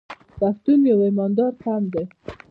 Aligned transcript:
پښتون 0.39 0.79
یو 0.91 0.99
ایماندار 1.07 1.51
قوم 1.61 1.83
دی. 1.93 2.03